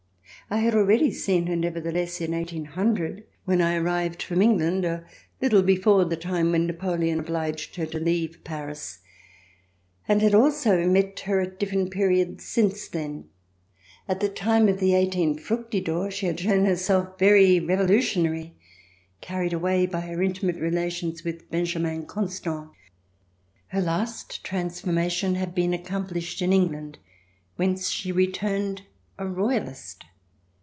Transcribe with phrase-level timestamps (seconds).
[0.49, 5.05] I had already seen her, never theless, in 1800, when I arrived from England, a
[5.41, 8.99] little before the time when Napoleon obliged her to leave Paris,
[10.09, 14.13] and had also met her at different periods [398] THE FIRST RKSTORATION since then.
[14.13, 18.53] At the time of the i8 Fructidor, she had shown herself very Revolutionary,
[19.21, 22.71] carried away by her intimate relations with Benjamin Constant.
[23.67, 26.99] Her last transformation had been accomplished in Eng land
[27.55, 28.81] whence she returned
[29.17, 30.03] a Royalist.